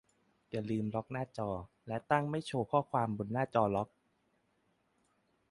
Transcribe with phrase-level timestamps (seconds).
[0.49, 1.49] อย่าลืมล็อกหน้าจอ
[1.87, 3.89] และตั้งไม่โชว์ข้อความบนหน้าจอล็อก